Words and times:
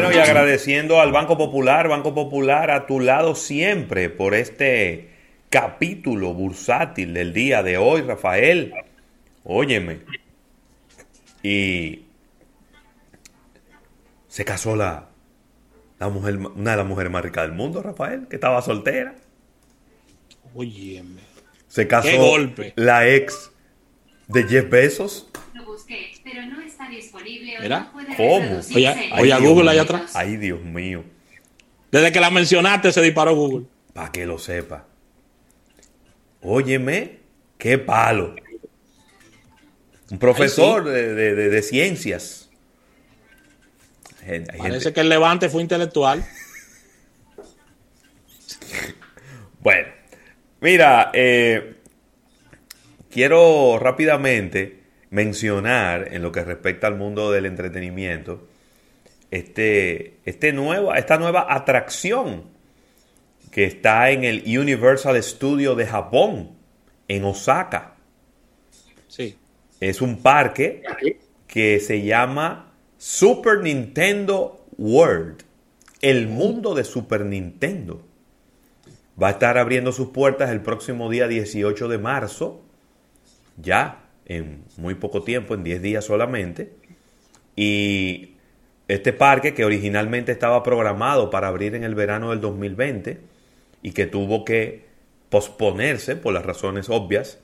Bueno, 0.00 0.12
y 0.12 0.18
agradeciendo 0.18 1.00
al 1.00 1.12
Banco 1.12 1.38
Popular, 1.38 1.88
Banco 1.88 2.14
Popular 2.14 2.70
a 2.70 2.86
tu 2.86 3.00
lado 3.00 3.34
siempre 3.34 4.10
por 4.10 4.34
este 4.34 5.10
capítulo 5.50 6.34
bursátil 6.34 7.14
del 7.14 7.32
día 7.32 7.62
de 7.62 7.78
hoy, 7.78 8.02
Rafael. 8.02 8.74
Óyeme. 9.44 10.00
Y 11.42 12.02
se 14.28 14.44
casó 14.44 14.74
la, 14.74 15.08
la 15.98 16.08
mujer, 16.08 16.38
una 16.38 16.72
de 16.72 16.76
las 16.76 16.86
mujeres 16.86 17.12
más 17.12 17.22
ricas 17.22 17.46
del 17.46 17.52
mundo, 17.56 17.82
Rafael, 17.82 18.26
que 18.28 18.36
estaba 18.36 18.62
soltera. 18.62 19.14
Óyeme. 20.54 21.20
Se 21.68 21.86
casó 21.86 22.08
Qué 22.08 22.16
golpe. 22.16 22.72
la 22.76 23.08
ex 23.08 23.50
de 24.28 24.44
Jeff 24.44 24.68
Bezos. 24.70 25.28
Pero 26.34 26.46
no 26.46 26.60
está 26.62 26.88
disponible 26.88 27.58
o 27.58 27.62
Mira, 27.62 27.80
no 27.80 27.92
puede 27.92 28.16
¿cómo? 28.16 28.60
Oye, 28.74 29.08
oye, 29.12 29.38
Google 29.38 29.70
ahí 29.70 29.78
atrás. 29.78 30.12
Ay, 30.14 30.36
Dios 30.36 30.60
mío. 30.62 31.04
Desde 31.92 32.10
que 32.10 32.20
la 32.20 32.30
mencionaste 32.30 32.90
se 32.92 33.00
disparó 33.02 33.34
Google. 33.36 33.66
Para 33.92 34.10
que 34.10 34.26
lo 34.26 34.38
sepa. 34.38 34.86
Óyeme, 36.42 37.18
qué 37.56 37.78
palo. 37.78 38.34
Un 40.10 40.18
profesor 40.18 40.84
de, 40.84 41.14
de- 41.14 41.34
de- 41.34 41.48
de 41.50 41.62
ciencias. 41.62 42.50
Parece 44.26 44.52
gente- 44.56 44.92
que 44.92 45.00
el 45.00 45.08
levante 45.08 45.48
fue 45.48 45.62
intelectual. 45.62 46.24
Bueno, 49.60 49.88
mira, 50.60 51.10
eh, 51.14 51.76
quiero 53.10 53.78
rápidamente 53.78 54.83
mencionar 55.14 56.08
en 56.12 56.22
lo 56.22 56.32
que 56.32 56.42
respecta 56.42 56.88
al 56.88 56.96
mundo 56.96 57.30
del 57.30 57.46
entretenimiento 57.46 58.48
este, 59.30 60.16
este 60.24 60.52
nueva, 60.52 60.98
esta 60.98 61.18
nueva 61.18 61.46
atracción 61.54 62.42
que 63.52 63.64
está 63.64 64.10
en 64.10 64.24
el 64.24 64.42
Universal 64.58 65.22
Studio 65.22 65.76
de 65.76 65.86
Japón, 65.86 66.56
en 67.06 67.22
Osaka. 67.22 67.94
Sí. 69.06 69.38
Es 69.78 70.02
un 70.02 70.20
parque 70.20 70.82
que 71.46 71.78
se 71.78 72.02
llama 72.02 72.72
Super 72.98 73.58
Nintendo 73.60 74.66
World, 74.76 75.44
el 76.00 76.26
mundo 76.26 76.74
de 76.74 76.82
Super 76.82 77.24
Nintendo. 77.24 78.04
Va 79.20 79.28
a 79.28 79.32
estar 79.32 79.58
abriendo 79.58 79.92
sus 79.92 80.08
puertas 80.08 80.50
el 80.50 80.60
próximo 80.60 81.08
día 81.08 81.28
18 81.28 81.86
de 81.86 81.98
marzo, 81.98 82.62
ya 83.56 84.03
en 84.26 84.64
muy 84.76 84.94
poco 84.94 85.22
tiempo, 85.22 85.54
en 85.54 85.64
10 85.64 85.82
días 85.82 86.04
solamente. 86.04 86.72
Y 87.56 88.34
este 88.88 89.12
parque 89.12 89.54
que 89.54 89.64
originalmente 89.64 90.32
estaba 90.32 90.62
programado 90.62 91.30
para 91.30 91.48
abrir 91.48 91.74
en 91.74 91.84
el 91.84 91.94
verano 91.94 92.30
del 92.30 92.40
2020 92.40 93.20
y 93.82 93.92
que 93.92 94.06
tuvo 94.06 94.44
que 94.44 94.84
posponerse 95.30 96.16
por 96.16 96.32
las 96.32 96.44
razones 96.44 96.88
obvias, 96.88 97.38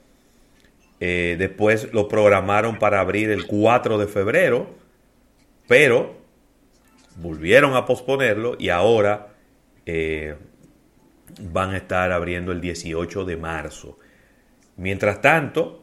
eh, 1.00 1.36
después 1.38 1.92
lo 1.92 2.08
programaron 2.08 2.78
para 2.78 3.00
abrir 3.00 3.30
el 3.30 3.46
4 3.46 3.98
de 3.98 4.06
febrero, 4.06 4.74
pero 5.66 6.18
volvieron 7.16 7.74
a 7.74 7.86
posponerlo 7.86 8.56
y 8.58 8.68
ahora 8.68 9.28
eh, 9.86 10.36
van 11.40 11.70
a 11.70 11.78
estar 11.78 12.12
abriendo 12.12 12.52
el 12.52 12.60
18 12.60 13.24
de 13.24 13.36
marzo. 13.36 13.98
Mientras 14.76 15.20
tanto, 15.20 15.79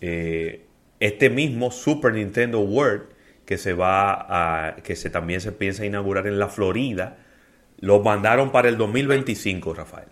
eh, 0.00 0.66
este 1.00 1.30
mismo 1.30 1.70
Super 1.70 2.14
Nintendo 2.14 2.60
World 2.60 3.04
que 3.44 3.56
se 3.56 3.72
va 3.72 4.26
a, 4.68 4.76
que 4.76 4.94
se 4.94 5.08
también 5.08 5.40
se 5.40 5.52
piensa 5.52 5.86
inaugurar 5.86 6.26
en 6.26 6.38
la 6.38 6.48
Florida, 6.48 7.16
lo 7.78 8.00
mandaron 8.00 8.52
para 8.52 8.68
el 8.68 8.76
2025, 8.76 9.72
Rafael 9.72 10.08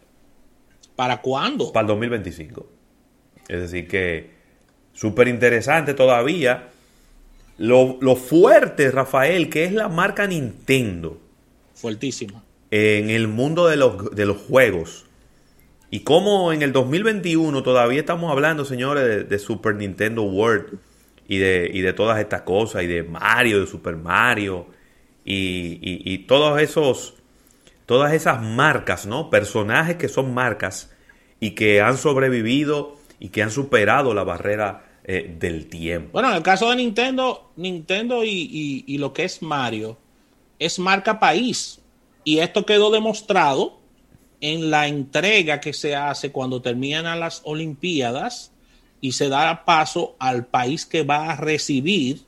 ¿Para 0.95 1.21
cuándo? 1.21 1.73
para 1.73 1.83
el 1.83 1.89
2025. 1.89 2.67
Es 3.49 3.61
decir, 3.61 3.87
que 3.89 4.31
súper 4.93 5.29
interesante 5.29 5.95
todavía. 5.95 6.69
Lo, 7.59 7.99
lo 8.01 8.17
fuerte, 8.17 8.91
Rafael, 8.91 9.49
que 9.51 9.65
es 9.65 9.73
la 9.73 9.89
marca 9.89 10.27
Nintendo 10.27 11.21
Fuertísima. 11.75 12.43
en 12.71 13.11
el 13.11 13.29
mundo 13.29 13.67
de 13.67 13.77
los, 13.77 14.11
de 14.15 14.27
los 14.27 14.39
juegos. 14.39 15.06
Y 15.97 16.01
cómo 16.01 16.53
en 16.53 16.61
el 16.61 16.75
2021 16.75 17.63
todavía 17.63 18.01
estamos 18.01 18.31
hablando, 18.31 18.67
señores, 18.67 19.27
de, 19.31 19.39
Super 19.39 19.77
Nintendo 19.77 20.25
World 20.25 20.79
y 21.27 21.39
de, 21.39 21.93
todas 21.95 22.21
estas 22.21 22.43
cosas, 22.43 22.83
y 22.83 22.87
de 22.87 23.03
Mario, 23.03 23.63
de 23.63 23.67
Super 23.67 23.97
Mario, 23.97 24.67
y, 25.25 25.79
y- 25.81 26.19
todos 26.27 26.61
esos, 26.61 27.15
todas 27.87 28.13
esas 28.13 28.43
marcas, 28.43 29.07
¿no? 29.07 29.31
Personajes 29.31 29.97
que 29.97 30.09
son 30.09 30.35
marcas 30.35 30.95
y 31.41 31.53
que 31.53 31.81
han 31.81 31.97
sobrevivido 31.97 32.99
y 33.19 33.31
que 33.31 33.43
han 33.43 33.51
superado 33.51 34.13
la 34.13 34.23
barrera 34.23 34.85
eh, 35.03 35.35
del 35.41 35.67
tiempo. 35.67 36.11
Bueno, 36.13 36.29
en 36.29 36.37
el 36.37 36.43
caso 36.43 36.69
de 36.69 36.77
Nintendo, 36.77 37.53
Nintendo 37.57 38.23
y 38.23 38.99
lo 38.99 39.15
que 39.15 39.25
es 39.25 39.41
Mario 39.41 39.97
es 40.59 40.79
marca 40.79 41.19
país. 41.19 41.81
Y 42.23 42.41
esto 42.41 42.67
quedó 42.67 42.91
demostrado 42.91 43.86
en 44.41 44.71
la 44.71 44.87
entrega 44.87 45.61
que 45.61 45.73
se 45.73 45.95
hace 45.97 46.31
cuando 46.33 46.61
terminan 46.63 47.19
las 47.21 47.41
Olimpiadas 47.45 48.53
y 49.01 49.13
se 49.13 49.29
da 49.29 49.65
paso 49.65 50.17
al 50.19 50.47
país 50.47 50.87
que 50.87 51.03
va 51.03 51.31
a 51.33 51.37
recibir. 51.37 52.23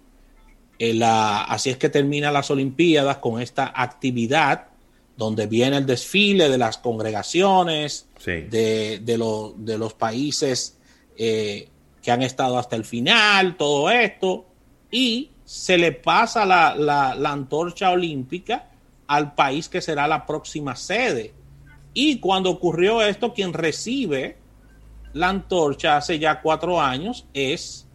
eh, 0.80 0.94
la- 0.94 1.42
así 1.42 1.70
es 1.70 1.76
que 1.76 1.88
terminan 1.88 2.32
las 2.32 2.52
Olimpiadas 2.52 3.16
con 3.16 3.42
esta 3.42 3.72
actividad 3.74 4.68
donde 5.16 5.48
viene 5.48 5.76
el 5.78 5.86
desfile 5.86 6.48
de 6.48 6.56
las 6.56 6.78
congregaciones, 6.78 8.06
Sí. 8.18 8.42
de, 8.48 9.00
de 9.02 9.18
lo- 9.18 9.54
de 9.56 9.76
los 9.76 9.94
países 9.94 10.76
eh, 11.16 11.68
que 12.00 12.12
han 12.12 12.22
estado 12.22 12.56
hasta 12.58 12.76
el 12.76 12.84
final, 12.84 13.56
todo 13.56 13.90
esto, 13.90 14.46
y 14.88 15.30
se 15.44 15.76
le 15.78 15.90
pasa 15.90 16.46
la, 16.46 16.76
la- 16.76 17.16
la 17.16 17.32
antorcha 17.32 17.90
olímpica 17.90 18.68
al 19.08 19.34
país 19.34 19.68
que 19.68 19.80
será 19.80 20.06
la 20.06 20.24
próxima 20.26 20.76
sede. 20.76 21.32
Y 22.00 22.20
cuando 22.20 22.50
ocurrió 22.50 23.02
esto, 23.02 23.34
quien 23.34 23.52
recibe 23.52 24.36
la 25.14 25.30
antorcha 25.30 25.96
hace 25.96 26.20
ya 26.20 26.40
cuatro 26.42 26.80
años 26.80 27.26
es, 27.34 27.88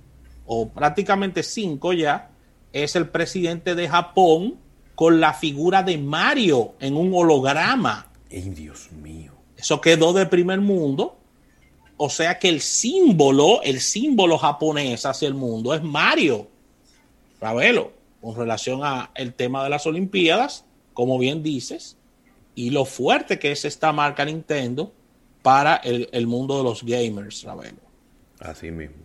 o 0.46 0.68
prácticamente 0.68 1.42
cinco 1.42 1.94
ya, 1.94 2.30
es 2.74 2.98
el 2.98 3.08
presidente 3.08 3.76
de 3.76 3.88
Japón 3.88 4.56
con 4.94 5.22
la 5.22 5.34
figura 5.34 5.84
de 5.84 5.98
Mario 5.98 6.74
en 6.82 6.98
un 6.98 7.14
holograma. 7.16 8.12
¡Ay, 8.30 8.50
Dios 8.50 8.92
mío! 8.92 9.32
Eso 9.56 9.80
quedó 9.80 10.12
de 10.12 10.26
primer 10.26 10.60
mundo. 10.60 11.18
O 11.96 12.10
sea 12.10 12.40
que 12.40 12.50
el 12.50 12.60
símbolo, 12.60 13.62
el 13.62 13.80
símbolo 13.80 14.38
japonés 14.38 15.06
hacia 15.06 15.30
el 15.30 15.34
mundo 15.34 15.74
es 15.74 15.82
Mario. 15.82 16.50
Ravelo, 17.40 17.94
con 18.20 18.36
relación 18.36 18.82
al 18.84 19.34
tema 19.34 19.64
de 19.64 19.70
las 19.70 19.88
Olimpiadas, 19.88 20.66
como 20.94 21.18
bien 21.18 21.42
dices, 21.42 21.96
y 22.56 22.70
lo 22.70 22.86
fuerte 22.86 23.40
que 23.40 23.52
es 23.52 23.66
esta 23.66 23.92
marca 23.92 24.26
Nintendo 24.26 24.94
para 25.42 25.76
el, 25.78 26.10
el 26.12 26.28
mundo 26.28 26.58
de 26.58 26.64
los 26.64 26.84
gamers, 26.84 27.44
Ravelo. 27.44 27.80
Así 28.40 28.72
mismo. 28.72 29.04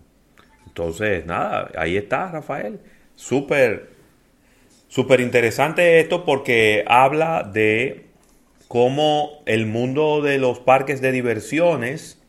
Entonces, 0.67 1.27
nada, 1.27 1.71
ahí 1.77 1.97
está, 1.97 2.31
Rafael. 2.31 2.79
Súper, 3.17 3.91
súper 4.89 5.21
interesante 5.21 6.01
esto 6.01 6.25
porque 6.25 6.85
habla 6.87 7.43
de 7.43 8.07
cómo 8.69 9.43
el 9.47 9.67
mundo 9.67 10.23
de 10.23 10.39
los 10.39 10.61
parques 10.61 11.01
de 11.01 11.11
diversiones 11.11 12.23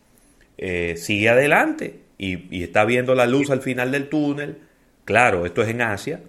eh, 0.58 0.96
sigue 0.98 1.30
adelante 1.30 2.00
y, 2.18 2.56
y 2.56 2.64
está 2.64 2.86
viendo 2.86 3.14
la 3.14 3.28
luz 3.28 3.52
al 3.52 3.62
final 3.62 3.92
del 3.92 4.10
túnel. 4.10 4.58
Claro, 5.06 5.46
esto 5.46 5.62
es 5.62 5.70
en 5.70 5.82
Asia, 5.82 6.22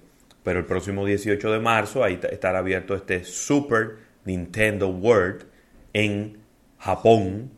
pero 0.42 0.58
el 0.58 0.66
próximo 0.66 1.06
18 1.06 1.52
de 1.52 1.60
marzo 1.60 2.04
ahí 2.04 2.20
estará 2.30 2.58
abierto 2.58 2.94
este 2.94 3.24
Super 3.24 4.09
Nintendo 4.24 4.88
World 4.88 5.44
en 5.92 6.38
Japón. 6.78 7.50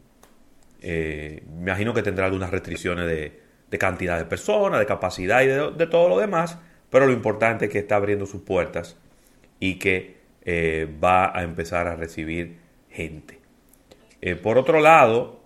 Eh, 0.81 1.43
me 1.55 1.71
imagino 1.71 1.95
que 1.95 2.03
tendrá 2.03 2.27
algunas 2.27 2.51
restricciones 2.51 3.07
de, 3.07 3.41
de 3.71 3.79
cantidad 3.79 4.19
de 4.19 4.25
personas, 4.25 4.81
de 4.81 4.87
capacidad 4.87 5.43
y 5.43 5.47
de, 5.47 5.87
todo 5.87 6.09
lo 6.09 6.19
demás, 6.19 6.59
pero 6.91 7.07
lo 7.07 7.13
importante 7.13 7.67
es 7.67 7.71
que 7.71 7.79
está 7.79 7.97
abriendo 7.97 8.27
sus 8.27 8.43
puertas 8.43 8.97
y 9.61 9.79
que 9.79 10.17
eh, 10.45 10.89
va 11.03 11.37
a 11.37 11.43
empezar 11.43 11.87
a 11.87 11.95
recibir 11.95 12.59
gente. 12.91 13.39
Eh, 14.21 14.35
por 14.35 14.59
otro 14.59 14.81
lado, 14.81 15.41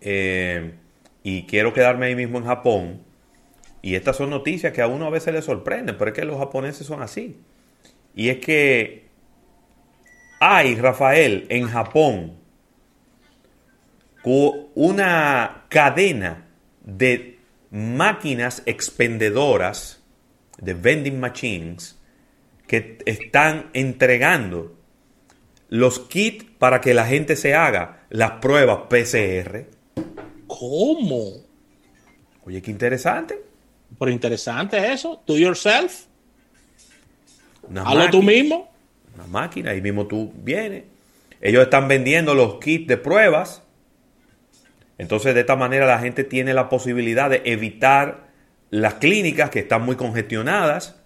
y 0.00 1.42
quiero 1.46 1.72
quedarme 1.72 2.06
ahí 2.06 2.14
mismo 2.14 2.38
en 2.38 2.44
Japón, 2.44 3.02
y 3.82 3.94
estas 3.94 4.16
son 4.16 4.30
noticias 4.30 4.72
que 4.72 4.82
a 4.82 4.86
uno 4.86 5.06
a 5.06 5.10
veces 5.10 5.32
le 5.32 5.42
sorprenden, 5.42 5.96
pero 5.96 6.10
es 6.10 6.16
que 6.16 6.24
los 6.24 6.38
japoneses 6.38 6.86
son 6.86 7.02
así. 7.02 7.40
Y 8.14 8.28
es 8.28 8.38
que 8.38 9.07
hay, 10.40 10.74
Rafael, 10.76 11.46
en 11.48 11.68
Japón, 11.68 12.38
una 14.74 15.64
cadena 15.68 16.46
de 16.82 17.38
máquinas 17.70 18.62
expendedoras, 18.66 20.02
de 20.58 20.74
vending 20.74 21.20
machines, 21.20 21.98
que 22.66 22.98
están 23.06 23.70
entregando 23.72 24.76
los 25.68 26.00
kits 26.00 26.44
para 26.58 26.80
que 26.80 26.94
la 26.94 27.06
gente 27.06 27.36
se 27.36 27.54
haga 27.54 28.06
las 28.10 28.32
pruebas 28.32 28.80
PCR. 28.88 29.66
¿Cómo? 30.46 31.32
Oye, 32.44 32.60
qué 32.62 32.70
interesante. 32.70 33.42
Pero 33.98 34.10
interesante 34.10 34.92
eso. 34.92 35.22
Do 35.26 35.36
yourself. 35.38 36.06
Hazlo 37.74 38.10
tú 38.10 38.22
mismo. 38.22 38.70
Una 39.18 39.26
máquina, 39.26 39.72
ahí 39.72 39.80
mismo 39.80 40.06
tú 40.06 40.32
vienes. 40.44 40.84
Ellos 41.40 41.64
están 41.64 41.88
vendiendo 41.88 42.36
los 42.36 42.60
kits 42.60 42.86
de 42.86 42.96
pruebas. 42.96 43.64
Entonces, 44.96 45.34
de 45.34 45.40
esta 45.40 45.56
manera, 45.56 45.86
la 45.86 45.98
gente 45.98 46.22
tiene 46.22 46.54
la 46.54 46.68
posibilidad 46.68 47.28
de 47.28 47.42
evitar 47.44 48.28
las 48.70 48.94
clínicas 48.94 49.50
que 49.50 49.58
están 49.58 49.82
muy 49.82 49.96
congestionadas 49.96 51.00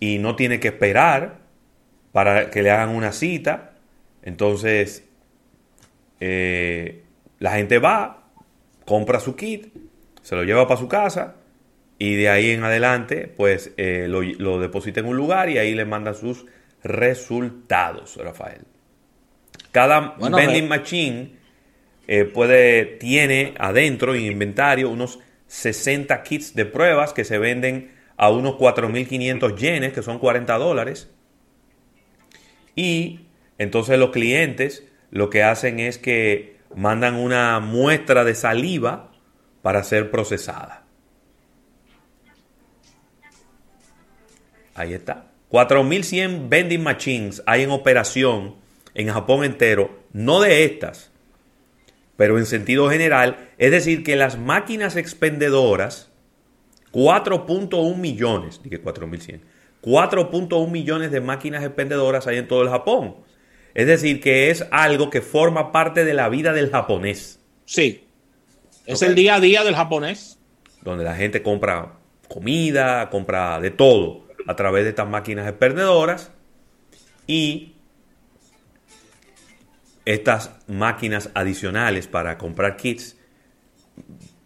y 0.00 0.18
no 0.18 0.34
tiene 0.34 0.58
que 0.58 0.68
esperar 0.68 1.38
para 2.10 2.50
que 2.50 2.64
le 2.64 2.72
hagan 2.72 2.88
una 2.88 3.12
cita. 3.12 3.74
Entonces, 4.22 5.04
eh, 6.18 7.04
la 7.38 7.52
gente 7.52 7.78
va, 7.78 8.24
compra 8.86 9.20
su 9.20 9.36
kit, 9.36 9.72
se 10.20 10.34
lo 10.34 10.42
lleva 10.42 10.66
para 10.66 10.80
su 10.80 10.88
casa 10.88 11.36
y 11.96 12.16
de 12.16 12.28
ahí 12.28 12.50
en 12.50 12.64
adelante, 12.64 13.32
pues 13.36 13.70
eh, 13.76 14.06
lo, 14.08 14.22
lo 14.22 14.58
deposita 14.58 14.98
en 14.98 15.06
un 15.06 15.16
lugar 15.16 15.48
y 15.48 15.58
ahí 15.58 15.76
le 15.76 15.84
mandan 15.84 16.16
sus 16.16 16.46
resultados, 16.84 18.16
Rafael. 18.16 18.62
Cada 19.72 20.14
Bueno, 20.18 20.36
vending 20.36 20.68
Re- 20.70 20.78
machine 20.78 21.36
eh, 22.06 22.24
puede, 22.24 22.84
tiene 22.84 23.54
adentro 23.58 24.14
en 24.14 24.22
inventario 24.22 24.90
unos 24.90 25.18
60 25.48 26.22
kits 26.22 26.54
de 26.54 26.66
pruebas 26.66 27.12
que 27.12 27.24
se 27.24 27.38
venden 27.38 27.92
a 28.16 28.30
unos 28.30 28.54
4.500 28.54 29.56
yenes, 29.56 29.92
que 29.92 30.02
son 30.02 30.18
40 30.18 30.56
dólares. 30.58 31.10
Y 32.76 33.26
entonces 33.58 33.98
los 33.98 34.10
clientes 34.10 34.84
lo 35.10 35.30
que 35.30 35.42
hacen 35.42 35.80
es 35.80 35.98
que 35.98 36.58
mandan 36.74 37.14
una 37.14 37.58
muestra 37.60 38.24
de 38.24 38.34
saliva 38.34 39.12
para 39.62 39.82
ser 39.84 40.10
procesada. 40.10 40.84
Ahí 44.74 44.92
está. 44.92 45.30
4.100 45.54 46.48
vending 46.48 46.82
machines 46.82 47.40
hay 47.46 47.62
en 47.62 47.70
operación 47.70 48.56
en 48.92 49.08
Japón 49.08 49.44
entero, 49.44 50.00
no 50.12 50.40
de 50.40 50.64
estas, 50.64 51.12
pero 52.16 52.38
en 52.38 52.46
sentido 52.46 52.90
general. 52.90 53.50
Es 53.56 53.70
decir, 53.70 54.02
que 54.02 54.16
las 54.16 54.36
máquinas 54.36 54.96
expendedoras, 54.96 56.10
4.1 56.90 57.96
millones, 57.96 58.62
dije 58.64 58.82
4.100, 58.82 59.42
4.1 59.80 60.70
millones 60.72 61.12
de 61.12 61.20
máquinas 61.20 61.62
expendedoras 61.62 62.26
hay 62.26 62.38
en 62.38 62.48
todo 62.48 62.62
el 62.62 62.68
Japón. 62.68 63.14
Es 63.74 63.86
decir, 63.86 64.20
que 64.20 64.50
es 64.50 64.66
algo 64.72 65.08
que 65.08 65.20
forma 65.20 65.70
parte 65.70 66.04
de 66.04 66.14
la 66.14 66.28
vida 66.30 66.52
del 66.52 66.70
japonés, 66.72 67.38
Sí. 67.64 68.08
Es 68.86 69.02
el 69.02 69.14
día 69.14 69.36
a 69.36 69.40
día 69.40 69.62
del 69.62 69.76
japonés. 69.76 70.36
donde 70.82 71.04
la 71.04 71.14
gente 71.14 71.44
compra 71.44 71.92
comida, 72.28 73.08
compra 73.08 73.60
de 73.60 73.70
todo 73.70 74.24
a 74.46 74.56
través 74.56 74.84
de 74.84 74.90
estas 74.90 75.08
máquinas 75.08 75.48
expendedoras 75.48 76.30
y 77.26 77.72
estas 80.04 80.50
máquinas 80.66 81.30
adicionales 81.34 82.06
para 82.06 82.36
comprar 82.36 82.76
kits, 82.76 83.16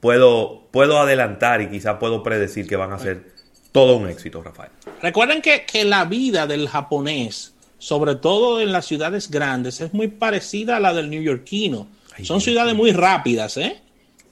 puedo, 0.01 0.69
puedo 0.71 0.99
adelantar 0.99 1.61
y 1.61 1.69
quizá 1.69 1.99
puedo 1.99 2.23
predecir 2.23 2.67
que 2.69 2.77
van 2.77 2.93
a 2.93 2.99
ser 2.99 3.33
todo 3.73 3.97
un 3.97 4.09
éxito, 4.09 4.43
Rafael. 4.43 4.71
Recuerden 5.03 5.43
que, 5.43 5.65
que 5.65 5.85
la 5.85 6.05
vida 6.05 6.47
del 6.47 6.69
japonés, 6.69 7.55
sobre 7.79 8.15
todo 8.15 8.61
en 8.61 8.73
las 8.73 8.87
ciudades 8.87 9.31
grandes, 9.31 9.81
es 9.81 9.93
muy 9.93 10.09
parecida 10.09 10.77
a 10.77 10.81
la 10.81 10.95
del 10.95 11.11
neoyorquino. 11.11 11.89
Ay, 12.17 12.25
Son 12.25 12.39
Dios 12.39 12.45
ciudades 12.45 12.75
muy 12.75 12.93
rápidas, 12.93 13.57
¿eh? 13.57 13.81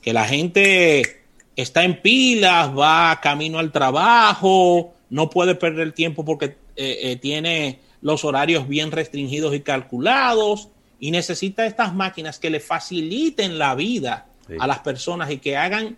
Que 0.01 0.13
la 0.13 0.25
gente 0.25 1.25
está 1.57 1.83
en 1.83 2.01
pilas, 2.01 2.71
va 2.77 3.19
camino 3.21 3.59
al 3.59 3.73
trabajo, 3.73 4.95
no 5.11 5.31
puede 5.31 5.55
perder 5.55 5.93
tiempo 5.93 6.25
porque 6.25 6.57
eh, 6.77 6.99
eh, 7.03 7.17
tiene 7.17 7.81
los 8.01 8.25
horarios 8.25 8.69
bien 8.69 8.91
restringidos 8.93 9.55
y 9.55 9.61
calculados 9.61 10.69
y 11.01 11.11
necesita 11.11 11.67
estas 11.67 11.95
máquinas 11.95 12.39
que 12.39 12.51
le 12.51 12.61
faciliten 12.61 13.59
la 13.59 13.75
vida 13.75 14.27
Sí. 14.49 14.55
a 14.61 14.67
las 14.69 14.79
personas 14.79 15.29
y 15.33 15.39
que 15.39 15.57
hagan 15.57 15.97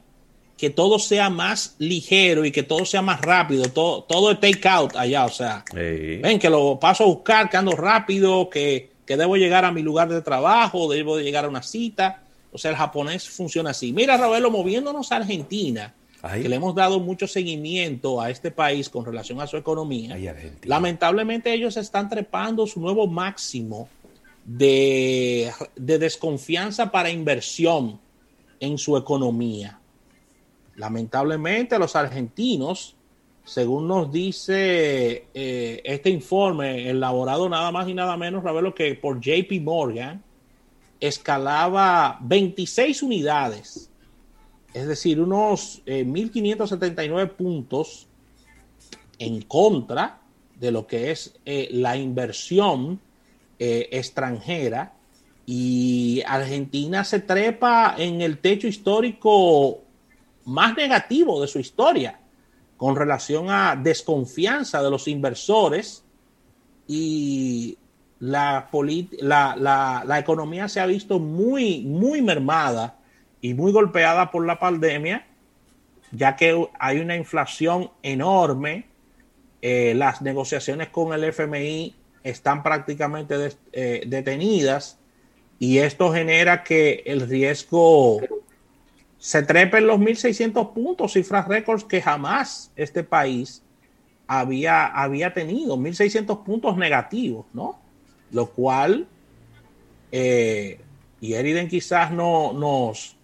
que 0.56 0.70
todo 0.70 0.98
sea 0.98 1.28
más 1.28 1.76
ligero 1.78 2.46
y 2.46 2.50
que 2.50 2.62
todo 2.62 2.86
sea 2.86 3.02
más 3.02 3.20
rápido, 3.20 3.64
todo, 3.66 4.04
todo 4.04 4.30
es 4.32 4.40
take 4.40 4.66
out 4.66 4.96
allá, 4.96 5.26
o 5.26 5.28
sea, 5.28 5.64
ven 5.74 6.38
que 6.38 6.48
lo 6.48 6.80
paso 6.80 7.04
a 7.04 7.08
buscar, 7.08 7.50
que 7.50 7.58
ando 7.58 7.72
rápido, 7.72 8.48
que, 8.48 8.90
que 9.04 9.18
debo 9.18 9.36
llegar 9.36 9.66
a 9.66 9.70
mi 9.70 9.82
lugar 9.82 10.08
de 10.08 10.22
trabajo, 10.22 10.90
debo 10.90 11.18
de 11.18 11.24
llegar 11.24 11.44
a 11.44 11.48
una 11.48 11.62
cita, 11.62 12.22
o 12.50 12.56
sea, 12.56 12.70
el 12.70 12.78
japonés 12.78 13.28
funciona 13.28 13.70
así. 13.70 13.92
Mira, 13.92 14.16
Ravelo, 14.16 14.50
moviéndonos 14.50 15.12
a 15.12 15.16
Argentina, 15.16 15.92
Ay. 16.22 16.42
que 16.42 16.48
le 16.48 16.56
hemos 16.56 16.74
dado 16.74 16.98
mucho 17.00 17.26
seguimiento 17.26 18.20
a 18.20 18.30
este 18.30 18.50
país 18.50 18.88
con 18.88 19.04
relación 19.04 19.40
a 19.40 19.46
su 19.46 19.56
economía. 19.56 20.14
Ay. 20.14 20.28
Lamentablemente 20.64 21.52
ellos 21.52 21.76
están 21.76 22.08
trepando 22.08 22.66
su 22.66 22.80
nuevo 22.80 23.06
máximo 23.06 23.88
de, 24.44 25.52
de 25.76 25.98
desconfianza 25.98 26.90
para 26.90 27.10
inversión 27.10 28.00
en 28.60 28.78
su 28.78 28.96
economía. 28.96 29.78
Lamentablemente 30.76 31.78
los 31.78 31.96
argentinos, 31.96 32.94
según 33.44 33.88
nos 33.88 34.12
dice 34.12 35.26
eh, 35.34 35.82
este 35.84 36.08
informe 36.08 36.88
elaborado 36.88 37.48
nada 37.48 37.70
más 37.72 37.88
y 37.88 37.94
nada 37.94 38.16
menos, 38.16 38.44
Ravelo, 38.44 38.74
que 38.74 38.94
por 38.94 39.20
JP 39.20 39.60
Morgan, 39.60 40.22
escalaba 41.00 42.18
26 42.20 43.02
unidades, 43.02 43.87
es 44.74 44.86
decir, 44.86 45.20
unos 45.20 45.82
eh, 45.86 46.04
1.579 46.04 47.30
puntos 47.30 48.06
en 49.18 49.42
contra 49.42 50.20
de 50.58 50.70
lo 50.70 50.86
que 50.86 51.10
es 51.10 51.34
eh, 51.44 51.68
la 51.72 51.96
inversión 51.96 53.00
eh, 53.58 53.88
extranjera. 53.92 54.92
Y 55.46 56.22
Argentina 56.26 57.04
se 57.04 57.20
trepa 57.20 57.94
en 57.96 58.20
el 58.20 58.38
techo 58.38 58.66
histórico 58.66 59.78
más 60.44 60.76
negativo 60.76 61.40
de 61.40 61.48
su 61.48 61.58
historia 61.58 62.20
con 62.76 62.96
relación 62.96 63.50
a 63.50 63.74
desconfianza 63.74 64.82
de 64.82 64.90
los 64.90 65.08
inversores. 65.08 66.04
Y 66.86 67.78
la, 68.20 68.68
la, 68.70 69.56
la, 69.56 70.04
la 70.06 70.18
economía 70.18 70.68
se 70.68 70.80
ha 70.80 70.86
visto 70.86 71.18
muy, 71.18 71.80
muy 71.80 72.20
mermada 72.20 72.97
y 73.40 73.54
muy 73.54 73.72
golpeada 73.72 74.30
por 74.30 74.46
la 74.46 74.58
pandemia, 74.58 75.26
ya 76.10 76.36
que 76.36 76.68
hay 76.78 77.00
una 77.00 77.16
inflación 77.16 77.90
enorme, 78.02 78.86
eh, 79.60 79.94
las 79.94 80.22
negociaciones 80.22 80.88
con 80.88 81.12
el 81.12 81.24
FMI 81.24 81.94
están 82.22 82.62
prácticamente 82.62 83.34
eh, 83.72 84.02
detenidas 84.06 84.98
y 85.58 85.78
esto 85.78 86.12
genera 86.12 86.62
que 86.62 87.02
el 87.06 87.28
riesgo 87.28 88.20
se 89.18 89.42
trepe 89.42 89.78
en 89.78 89.88
los 89.88 89.98
1.600 89.98 90.72
puntos, 90.72 91.12
cifras 91.12 91.48
récords 91.48 91.84
que 91.84 92.00
jamás 92.00 92.70
este 92.76 93.02
país 93.02 93.62
había, 94.28 94.86
había 94.86 95.34
tenido, 95.34 95.76
1.600 95.76 96.44
puntos 96.44 96.76
negativos, 96.76 97.46
¿no? 97.52 97.80
Lo 98.30 98.50
cual, 98.50 99.08
eh, 100.12 100.80
y 101.20 101.32
Eriden 101.32 101.66
quizás 101.66 102.12
no, 102.12 102.52
nos, 102.52 103.17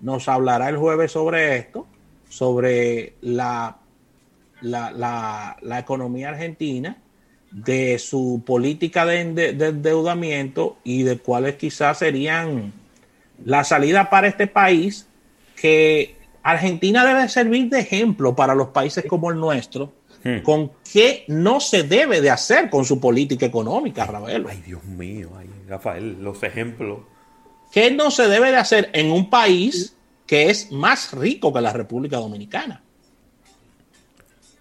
nos 0.00 0.28
hablará 0.28 0.68
el 0.68 0.76
jueves 0.76 1.12
sobre 1.12 1.56
esto, 1.56 1.86
sobre 2.28 3.14
la, 3.20 3.76
la, 4.62 4.90
la, 4.90 5.56
la 5.60 5.78
economía 5.78 6.30
argentina, 6.30 6.96
de 7.50 7.98
su 7.98 8.42
política 8.46 9.04
de, 9.04 9.22
ende- 9.22 9.52
de 9.56 9.66
endeudamiento 9.68 10.78
y 10.84 11.02
de 11.02 11.18
cuáles 11.18 11.56
quizás 11.56 11.98
serían 11.98 12.72
la 13.44 13.64
salida 13.64 14.08
para 14.08 14.28
este 14.28 14.46
país, 14.46 15.08
que 15.60 16.16
Argentina 16.42 17.04
debe 17.04 17.28
servir 17.28 17.68
de 17.68 17.80
ejemplo 17.80 18.36
para 18.36 18.54
los 18.54 18.68
países 18.68 19.04
como 19.08 19.30
el 19.30 19.36
nuestro, 19.38 19.92
Hmm. 20.22 20.42
con 20.42 20.70
qué 20.92 21.24
no 21.28 21.60
se 21.60 21.82
debe 21.82 22.20
de 22.20 22.28
hacer 22.28 22.68
con 22.68 22.84
su 22.84 23.00
política 23.00 23.46
económica, 23.46 24.04
Ravelo. 24.04 24.50
Ay, 24.50 24.62
Dios 24.66 24.84
mío, 24.84 25.30
ay, 25.38 25.48
Rafael, 25.66 26.22
los 26.22 26.42
ejemplos. 26.42 26.98
¿Qué 27.70 27.90
no 27.90 28.10
se 28.10 28.28
debe 28.28 28.50
de 28.50 28.56
hacer 28.56 28.90
en 28.92 29.10
un 29.12 29.30
país 29.30 29.94
que 30.26 30.50
es 30.50 30.70
más 30.72 31.12
rico 31.12 31.52
que 31.52 31.60
la 31.60 31.72
República 31.72 32.16
Dominicana? 32.16 32.82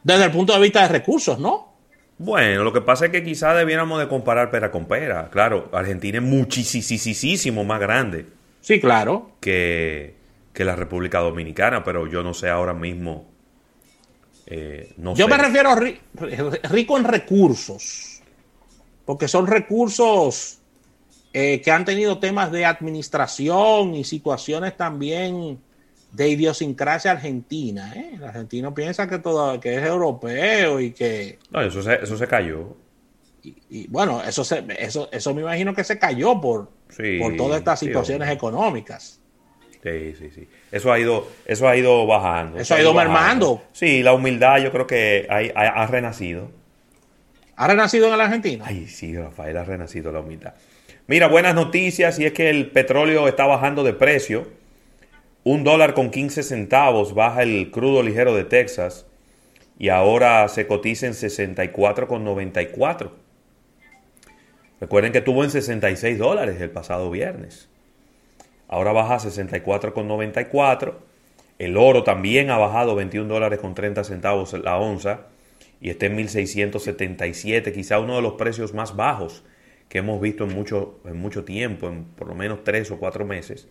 Desde 0.04 0.26
el 0.26 0.32
punto 0.32 0.54
de 0.54 0.60
vista 0.60 0.82
de 0.84 0.88
recursos, 0.90 1.40
¿no? 1.40 1.70
Bueno, 2.18 2.64
lo 2.64 2.74
que 2.74 2.82
pasa 2.82 3.06
es 3.06 3.12
que 3.12 3.24
quizás 3.24 3.56
debiéramos 3.58 4.00
de 4.00 4.08
comparar 4.08 4.52
pera 4.52 4.72
con 4.72 4.86
pera. 4.86 5.30
Claro, 5.30 5.70
Argentina 5.72 6.18
es 6.18 6.24
muchísimo 6.24 7.64
más 7.64 7.80
grande 7.80 8.26
Sí, 8.62 8.80
claro. 8.80 9.32
que, 9.40 10.16
que 10.54 10.66
la 10.66 10.76
República 10.76 11.20
Dominicana, 11.20 11.84
pero 11.84 12.08
yo 12.08 12.24
no 12.24 12.34
sé 12.34 12.50
ahora 12.50 12.74
mismo 12.74 13.26
Eh, 14.48 14.94
no 14.98 15.16
Yo 15.16 15.26
sé. 15.26 15.32
me 15.32 15.38
refiero 15.38 15.70
a 15.70 15.76
ri- 15.78 16.00
rico 16.70 16.98
en 16.98 17.04
recursos, 17.04 18.22
porque 19.06 19.28
son 19.28 19.46
recursos 19.48 20.59
eh, 21.34 21.62
que 21.62 21.72
han 21.72 21.86
tenido 21.86 22.20
temas 22.20 22.52
de 22.52 22.66
administración 22.66 23.94
y 23.96 24.04
situaciones 24.04 24.76
también 24.78 25.60
de 26.12 26.28
idiosincrasia 26.30 27.12
argentina. 27.12 27.94
¿eh? 27.96 28.12
El 28.16 28.24
argentino 28.24 28.74
piensa 28.74 29.08
que 29.08 29.20
todo 29.20 29.60
que 29.60 29.76
es 29.76 29.84
europeo 29.84 30.80
y 30.80 30.92
que 30.92 31.38
No, 31.52 31.62
eso 31.62 31.82
se, 31.84 31.96
eso 32.04 32.18
se 32.18 32.28
cayó. 32.28 32.76
y, 33.44 33.56
y, 33.70 33.88
bueno 33.88 34.22
eso 34.24 34.44
se, 34.44 34.64
eso 34.80 35.08
eso 35.12 35.34
me 35.36 35.42
imagino 35.42 35.74
que 35.74 35.84
se 35.84 36.00
cayó 36.00 36.42
por 36.42 36.72
Sí, 36.90 37.20
por 37.20 37.36
todas 37.36 37.60
estas 37.60 37.80
situaciones 37.80 38.30
económicas. 38.32 39.20
Sí, 39.84 40.14
sí, 40.18 40.30
sí. 40.32 40.48
Eso 40.72 40.92
ha 40.92 41.00
ido, 41.00 41.28
eso 41.46 41.68
ha 41.70 41.78
ido 41.78 42.06
bajando. 42.08 42.58
Eso 42.60 42.74
ha 42.76 42.82
ido 42.82 42.94
mermando. 42.94 43.62
Sí, 43.72 44.02
la 44.04 44.14
humildad 44.14 44.58
yo 44.58 44.72
creo 44.72 44.88
que 44.88 45.28
ha, 45.30 45.38
ha- 45.58 45.84
ha 45.84 45.88
renacido. 45.88 46.50
¿Ha 47.56 47.68
renacido 47.68 48.12
en 48.12 48.18
la 48.18 48.26
Argentina? 48.26 48.66
Ay, 48.68 48.88
sí, 48.88 49.16
Rafael, 49.16 49.56
ha 49.56 49.64
renacido 49.64 50.12
la 50.12 50.20
humildad. 50.22 50.54
Mira, 51.10 51.28
buenas 51.28 51.56
noticias 51.56 52.20
y 52.20 52.26
es 52.26 52.34
que 52.34 52.52
el 52.52 52.70
petróleo 52.70 53.28
está 53.28 53.48
bajando 53.48 53.84
de 53.84 53.94
precio. 53.94 54.48
Un 55.44 55.64
dólar 55.64 55.96
con 55.96 56.12
15 56.12 56.44
centavos 56.44 57.16
baja 57.16 57.42
el 57.42 57.72
crudo 57.72 58.04
ligero 58.04 58.36
de 58.36 58.44
Texas 58.44 59.08
y 59.80 59.90
ahora 59.90 60.48
se 60.50 60.68
cotiza 60.68 61.08
en 61.08 61.14
64,94. 61.14 63.10
Recuerden 64.80 65.12
que 65.12 65.18
estuvo 65.18 65.44
en 65.44 65.50
66 65.50 66.20
dólares 66.20 66.62
el 66.62 66.70
pasado 66.70 67.10
viernes. 67.10 67.70
Ahora 68.68 68.92
baja 68.92 69.16
a 69.16 69.20
64,94. 69.20 70.94
El 71.58 71.76
oro 71.78 72.04
también 72.04 72.52
ha 72.52 72.60
bajado 72.60 72.94
21 72.94 73.34
dólares 73.34 73.58
con 73.58 73.74
30 73.74 74.04
centavos 74.04 74.54
la 74.54 74.78
onza 74.78 75.22
y 75.82 75.90
está 75.90 76.06
en 76.06 76.18
1677, 76.18 77.74
quizá 77.74 77.98
uno 77.98 78.18
de 78.18 78.22
los 78.22 78.34
precios 78.34 78.76
más 78.76 78.96
bajos 78.96 79.44
que 79.90 79.98
hemos 79.98 80.22
visto 80.22 80.46
en 80.46 80.54
mucho, 80.54 81.00
en 81.04 81.18
mucho 81.18 81.44
tiempo, 81.44 81.88
en 81.88 82.06
por 82.06 82.28
lo 82.28 82.36
menos 82.36 82.64
tres 82.64 82.90
o 82.92 82.98
cuatro 82.98 83.26
meses. 83.26 83.68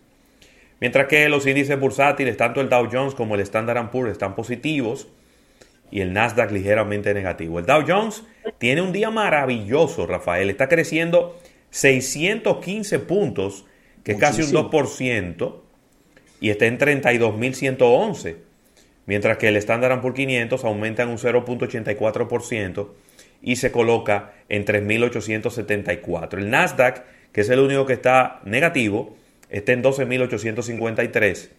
Mientras 0.81 1.07
que 1.07 1.27
los 1.29 1.47
índices 1.47 1.79
bursátiles, 1.79 2.37
tanto 2.37 2.61
el 2.61 2.69
Dow 2.69 2.87
Jones 2.91 3.15
como 3.15 3.35
el 3.35 3.41
Standard 3.41 3.89
Poor's 3.89 4.11
están 4.11 4.35
positivos 4.35 5.07
y 5.91 6.01
el 6.01 6.13
Nasdaq 6.13 6.51
ligeramente 6.51 7.13
negativo. 7.13 7.59
El 7.59 7.65
Dow 7.65 7.83
Jones 7.87 8.23
tiene 8.57 8.81
un 8.81 8.91
día 8.91 9.09
maravilloso, 9.09 10.05
Rafael. 10.05 10.49
Está 10.49 10.67
creciendo 10.67 11.37
615 11.71 12.99
puntos, 12.99 13.65
que 14.03 14.13
es 14.13 14.19
casi 14.19 14.41
un 14.41 14.51
Muchísimo. 14.51 14.71
2%, 14.71 15.55
y 16.41 16.49
está 16.49 16.65
en 16.65 16.77
32.111. 16.77 18.35
Mientras 19.05 19.37
que 19.37 19.47
el 19.47 19.55
Standard 19.57 20.01
Poor's 20.01 20.15
500 20.15 20.63
aumenta 20.65 21.03
en 21.03 21.09
un 21.09 21.17
0.84% 21.17 22.87
y 23.41 23.55
se 23.57 23.71
coloca 23.71 24.33
en 24.49 24.65
3.874. 24.65 26.37
El 26.37 26.49
Nasdaq, 26.49 27.03
que 27.31 27.41
es 27.41 27.49
el 27.49 27.59
único 27.59 27.85
que 27.85 27.93
está 27.93 28.41
negativo, 28.45 29.15
está 29.49 29.71
en 29.73 29.83
12.853. 29.83 31.49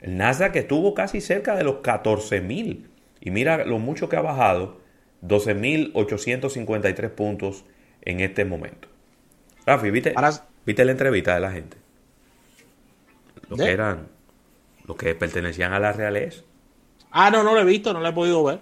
El 0.00 0.16
Nasdaq 0.16 0.56
estuvo 0.56 0.94
casi 0.94 1.20
cerca 1.20 1.54
de 1.56 1.64
los 1.64 1.76
14.000 1.76 2.86
y 3.20 3.30
mira 3.30 3.64
lo 3.64 3.78
mucho 3.78 4.08
que 4.08 4.16
ha 4.16 4.20
bajado, 4.22 4.80
12.853 5.26 7.10
puntos 7.10 7.64
en 8.02 8.20
este 8.20 8.44
momento. 8.44 8.88
Rafi, 9.66 9.90
¿viste, 9.90 10.12
Ahora- 10.14 10.46
¿viste 10.66 10.84
la 10.84 10.92
entrevista 10.92 11.34
de 11.34 11.40
la 11.40 11.50
gente? 11.52 11.76
Los 13.48 13.58
¿De? 13.58 13.64
que 13.66 13.70
eran, 13.72 14.08
los 14.86 14.96
que 14.96 15.14
pertenecían 15.14 15.72
a 15.72 15.80
la 15.80 15.92
realeza. 15.92 16.42
Ah, 17.10 17.30
no, 17.30 17.42
no 17.42 17.54
lo 17.54 17.60
he 17.60 17.64
visto, 17.64 17.92
no 17.92 18.00
lo 18.00 18.08
he 18.08 18.12
podido 18.12 18.42
ver. 18.44 18.60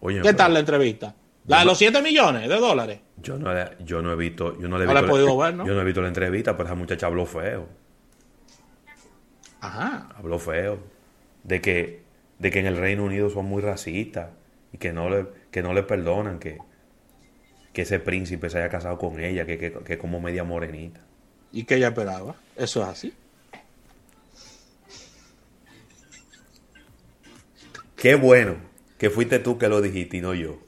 Oye, 0.00 0.18
¿Qué 0.18 0.22
pero 0.24 0.36
tal 0.36 0.52
la 0.54 0.60
entrevista? 0.60 1.14
La 1.46 1.58
de 1.60 1.64
los 1.66 1.76
7 1.78 2.00
millones 2.02 2.48
de 2.48 2.56
dólares. 2.56 3.00
Yo 3.18 3.38
no, 3.38 3.52
la- 3.52 3.76
yo 3.78 4.00
no 4.02 4.12
he 4.12 4.16
visto, 4.16 4.58
yo 4.58 4.68
no 4.68 4.78
le 4.78 4.84
he 4.84 4.86
No 4.86 4.94
la 4.94 5.00
visto 5.02 5.16
he 5.16 5.20
podido 5.20 5.36
ver, 5.38 5.54
¿no? 5.54 5.66
Yo 5.66 5.74
no 5.74 5.80
he 5.80 5.84
visto 5.84 6.00
la 6.02 6.08
entrevista, 6.08 6.56
pero 6.56 6.68
esa 6.68 6.74
muchacha 6.74 7.06
habló 7.06 7.26
feo. 7.26 7.68
Ajá. 9.60 10.08
Habló 10.16 10.38
feo. 10.38 10.78
De 11.42 11.60
que, 11.60 12.02
de 12.38 12.50
que 12.50 12.60
en 12.60 12.66
el 12.66 12.76
Reino 12.76 13.04
Unido 13.04 13.28
son 13.28 13.44
muy 13.46 13.60
racistas 13.62 14.30
y 14.72 14.78
que 14.78 14.92
no 14.92 15.10
le, 15.10 15.26
que 15.50 15.62
no 15.62 15.74
le 15.74 15.82
perdonan 15.82 16.38
que, 16.38 16.58
que 17.74 17.82
ese 17.82 17.98
príncipe 18.00 18.48
se 18.48 18.58
haya 18.58 18.70
casado 18.70 18.96
con 18.98 19.20
ella, 19.20 19.44
que, 19.44 19.58
que, 19.58 19.72
que 19.72 19.98
como 19.98 20.20
media 20.20 20.44
morenita. 20.44 21.00
¿Y 21.52 21.64
qué 21.64 21.76
ella 21.76 21.88
esperaba? 21.88 22.34
Eso 22.56 22.82
es 22.82 22.88
así. 22.88 23.12
Qué 27.96 28.14
bueno 28.16 28.56
que 28.98 29.10
fuiste 29.10 29.38
tú 29.38 29.58
que 29.58 29.68
lo 29.68 29.80
dijiste 29.80 30.16
y 30.16 30.20
no 30.20 30.34
yo. 30.34 30.58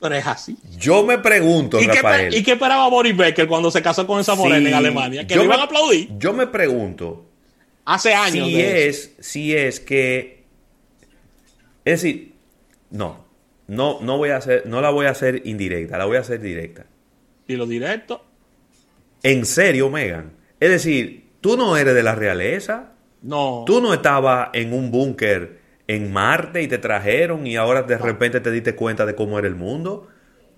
Pero 0.00 0.14
es 0.14 0.26
así. 0.26 0.56
Yo 0.78 1.04
me 1.04 1.18
pregunto, 1.18 1.78
¿Y 1.78 1.86
qué, 1.86 2.00
Rafael. 2.00 2.32
esper- 2.32 2.38
¿Y 2.38 2.42
qué 2.42 2.52
esperaba 2.52 2.88
Boris 2.88 3.16
Becker 3.16 3.46
cuando 3.46 3.70
se 3.70 3.82
casó 3.82 4.06
con 4.06 4.18
esa 4.20 4.34
morena 4.34 4.68
en 4.68 4.74
Alemania? 4.74 5.26
Que 5.26 5.36
le 5.36 5.44
iban 5.44 5.60
a 5.60 5.64
aplaudir 5.64 6.08
Yo 6.18 6.32
me 6.32 6.46
pregunto 6.46 7.26
hace 7.84 8.14
años. 8.14 8.48
si 8.48 8.60
es, 8.60 9.12
si 9.20 9.54
es 9.54 9.78
que, 9.80 10.44
es 11.84 12.02
decir, 12.02 12.32
no, 12.90 13.24
no, 13.66 13.98
no 14.00 14.16
voy 14.16 14.30
a 14.30 14.36
hacer, 14.36 14.64
no 14.66 14.80
la 14.80 14.90
voy 14.90 15.06
a 15.06 15.10
hacer 15.10 15.42
indirecta, 15.44 15.98
la 15.98 16.06
voy 16.06 16.16
a 16.16 16.20
hacer 16.20 16.40
directa. 16.40 16.86
Y 17.46 17.56
lo 17.56 17.66
directo. 17.66 18.24
En 19.22 19.44
serio, 19.44 19.90
Megan. 19.90 20.32
Es 20.60 20.70
decir, 20.70 21.26
tú 21.42 21.56
no 21.58 21.76
eres 21.76 21.94
de 21.94 22.02
la 22.02 22.14
realeza, 22.14 22.92
No. 23.22 23.64
tú 23.66 23.80
no 23.82 23.92
estabas 23.92 24.48
en 24.54 24.72
un 24.72 24.90
búnker 24.90 25.59
en 25.90 26.12
Marte 26.12 26.62
y 26.62 26.68
te 26.68 26.78
trajeron 26.78 27.48
y 27.48 27.56
ahora 27.56 27.82
de 27.82 27.98
repente 27.98 28.40
te 28.40 28.52
diste 28.52 28.76
cuenta 28.76 29.06
de 29.06 29.16
cómo 29.16 29.40
era 29.40 29.48
el 29.48 29.56
mundo. 29.56 30.06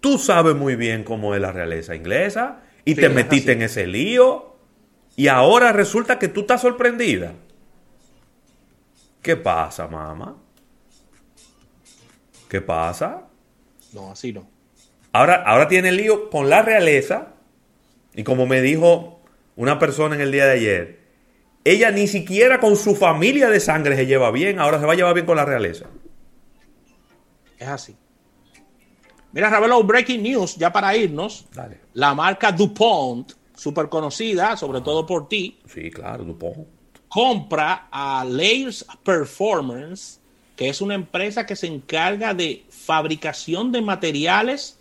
Tú 0.01 0.19
sabes 0.19 0.55
muy 0.55 0.77
bien 0.77 1.05
cómo 1.05 1.35
es 1.35 1.41
la 1.41 1.53
realeza 1.53 1.95
inglesa 1.95 2.61
y 2.85 2.95
Sí, 2.95 3.01
te 3.01 3.09
metiste 3.09 3.53
en 3.53 3.63
ese 3.63 3.87
lío 3.87 4.57
y 5.17 5.29
ahora 5.29 5.73
resulta 5.73 6.19
que 6.19 6.29
tú 6.29 6.43
estás 6.43 6.61
sorprendida. 6.61 7.33
¿Qué 9.23 9.37
pasa, 9.37 9.89
mamá? 9.89 10.37
¿Qué 12.51 12.61
pasa? 12.61 13.23
No, 13.95 14.11
así 14.11 14.35
no. 14.35 14.47
Ahora, 15.13 15.37
ahora 15.47 15.67
tiene 15.67 15.93
lío 15.93 16.29
con 16.29 16.51
la 16.51 16.61
realeza. 16.61 17.29
Y 18.15 18.23
como 18.23 18.47
me 18.47 18.61
dijo 18.61 19.23
una 19.57 19.79
persona 19.79 20.15
en 20.15 20.21
el 20.21 20.33
día 20.33 20.45
de 20.45 20.53
ayer, 20.53 21.02
ella 21.65 21.91
ni 21.91 22.07
siquiera 22.09 22.59
con 22.61 22.77
su 22.77 22.95
familia 22.95 23.49
de 23.51 23.61
sangre 23.61 23.97
se 23.97 24.07
lleva 24.07 24.31
bien, 24.31 24.59
ahora 24.59 24.81
se 24.81 24.87
va 24.87 24.93
a 24.93 24.97
llevar 24.97 25.15
bien 25.15 25.27
con 25.27 25.37
la 25.37 25.45
realeza. 25.45 25.87
Es 27.59 27.69
así. 27.69 27.97
Mira, 29.33 29.49
Ravelo, 29.49 29.83
breaking 29.83 30.23
news, 30.23 30.57
ya 30.57 30.73
para 30.73 30.95
irnos. 30.97 31.47
Dale. 31.55 31.81
La 31.95 32.15
marca 32.15 32.53
DuPont, 32.53 33.33
súper 33.55 33.89
conocida, 33.89 34.57
sobre 34.57 34.81
todo 34.81 35.07
por 35.07 35.29
ti, 35.29 35.59
Sí, 35.67 35.91
claro, 35.91 36.25
Dupont. 36.25 36.67
compra 37.09 37.89
a 37.91 38.25
Layers 38.29 38.85
Performance, 39.05 40.21
que 40.57 40.69
es 40.69 40.81
una 40.81 40.95
empresa 40.95 41.47
que 41.47 41.57
se 41.57 41.67
encarga 41.67 42.35
de 42.35 42.65
fabricación 42.69 43.73
de 43.73 43.81
materiales 43.81 44.79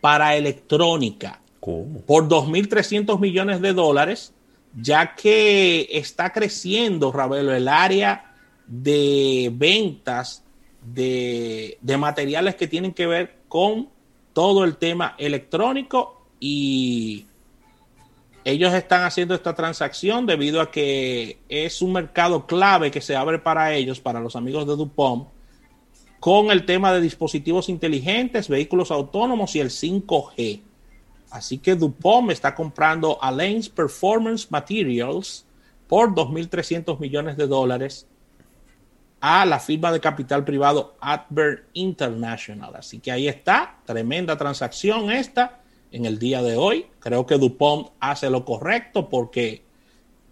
para 0.00 0.36
electrónica 0.36 1.40
¿Cómo? 1.58 2.00
por 2.02 2.28
2.300 2.28 3.18
millones 3.18 3.60
de 3.60 3.72
dólares, 3.72 4.32
ya 4.74 5.14
que 5.14 5.88
está 5.90 6.32
creciendo, 6.32 7.12
Ravelo, 7.12 7.54
el 7.54 7.68
área 7.68 8.34
de 8.66 9.50
ventas 9.52 10.44
de, 10.82 11.78
de 11.80 11.96
materiales 11.96 12.54
que 12.54 12.68
tienen 12.68 12.92
que 12.92 13.06
ver 13.06 13.40
con 13.48 13.88
todo 14.32 14.64
el 14.64 14.76
tema 14.76 15.14
electrónico 15.18 16.26
y 16.38 17.26
ellos 18.44 18.72
están 18.72 19.04
haciendo 19.04 19.34
esta 19.34 19.54
transacción 19.54 20.24
debido 20.24 20.60
a 20.60 20.70
que 20.70 21.38
es 21.48 21.82
un 21.82 21.92
mercado 21.92 22.46
clave 22.46 22.90
que 22.90 23.00
se 23.00 23.14
abre 23.16 23.38
para 23.38 23.74
ellos, 23.74 24.00
para 24.00 24.20
los 24.20 24.34
amigos 24.34 24.66
de 24.66 24.76
DuPont, 24.76 25.28
con 26.20 26.50
el 26.50 26.64
tema 26.64 26.92
de 26.92 27.00
dispositivos 27.00 27.68
inteligentes, 27.68 28.48
vehículos 28.48 28.90
autónomos 28.90 29.54
y 29.56 29.60
el 29.60 29.70
5G. 29.70 30.62
Así 31.30 31.58
que 31.58 31.76
DuPont 31.76 32.30
está 32.30 32.54
comprando 32.54 33.22
a 33.22 33.30
Lanes 33.30 33.68
Performance 33.68 34.48
Materials 34.50 35.46
por 35.88 36.14
2.300 36.14 36.98
millones 36.98 37.36
de 37.36 37.46
dólares 37.46 38.06
a 39.20 39.44
la 39.44 39.60
firma 39.60 39.92
de 39.92 40.00
capital 40.00 40.44
privado 40.44 40.96
Adver 41.00 41.66
International. 41.74 42.74
Así 42.74 42.98
que 43.00 43.12
ahí 43.12 43.28
está, 43.28 43.78
tremenda 43.84 44.36
transacción 44.36 45.10
esta 45.10 45.60
en 45.92 46.06
el 46.06 46.18
día 46.18 46.42
de 46.42 46.56
hoy. 46.56 46.86
Creo 46.98 47.26
que 47.26 47.36
DuPont 47.36 47.88
hace 48.00 48.30
lo 48.30 48.44
correcto 48.44 49.08
porque 49.08 49.62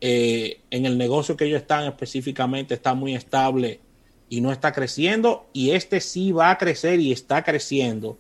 eh, 0.01 0.61
en 0.71 0.87
el 0.87 0.97
negocio 0.97 1.37
que 1.37 1.45
ellos 1.45 1.63
están 1.63 1.85
específicamente 1.85 2.75
está 2.75 2.95
muy 2.95 3.15
estable 3.15 3.81
y 4.29 4.41
no 4.41 4.53
está 4.53 4.73
creciendo. 4.73 5.47
Y 5.53 5.71
este 5.71 6.01
sí 6.01 6.33
va 6.33 6.51
a 6.51 6.59
crecer 6.59 6.99
y 7.01 7.13
está 7.13 7.45
creciendo 7.45 8.19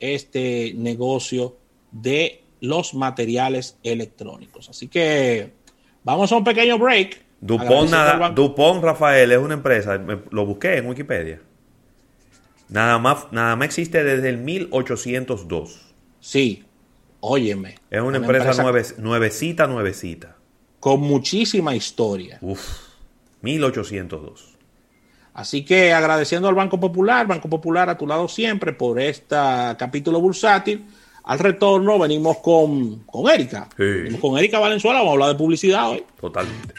este 0.00 0.72
negocio 0.76 1.56
de 1.92 2.42
los 2.60 2.94
materiales 2.94 3.78
electrónicos. 3.82 4.68
Así 4.68 4.88
que 4.88 5.52
vamos 6.04 6.32
a 6.32 6.36
un 6.36 6.44
pequeño 6.44 6.78
break. 6.78 7.24
Dupont, 7.40 7.90
nada, 7.90 8.30
Dupont, 8.30 8.82
Rafael, 8.82 9.30
es 9.30 9.38
una 9.38 9.54
empresa, 9.54 10.00
lo 10.30 10.46
busqué 10.46 10.78
en 10.78 10.86
Wikipedia. 10.86 11.40
Nada 12.68 12.98
más, 12.98 13.26
nada 13.30 13.54
más 13.56 13.66
existe 13.66 14.02
desde 14.02 14.28
el 14.30 14.38
1802. 14.38 15.94
Sí, 16.18 16.64
óyeme. 17.20 17.76
Es 17.90 18.00
una, 18.00 18.16
empresa, 18.16 18.62
nuevecita, 18.98 19.66
nuevecita. 19.66 20.36
Con 20.80 21.00
muchísima 21.00 21.76
historia. 21.76 22.38
Uf, 22.40 22.60
1802. 23.42 24.56
Así 25.34 25.64
que 25.64 25.92
agradeciendo 25.92 26.48
al 26.48 26.54
Banco 26.54 26.80
Popular, 26.80 27.26
Banco 27.26 27.48
Popular 27.48 27.90
a 27.90 27.98
tu 27.98 28.06
lado 28.06 28.26
siempre 28.26 28.72
por 28.72 28.98
este 28.98 29.36
capítulo 29.78 30.18
bursátil. 30.20 30.86
Al 31.26 31.40
retorno 31.40 31.98
venimos 31.98 32.38
con, 32.38 33.00
con 33.00 33.28
Erika. 33.28 33.68
Sí. 33.76 34.16
Con 34.20 34.38
Erika 34.38 34.60
Valenzuela, 34.60 35.00
vamos 35.00 35.10
a 35.10 35.12
hablar 35.14 35.28
de 35.30 35.34
publicidad 35.34 35.90
hoy. 35.90 36.04
Totalmente. 36.20 36.74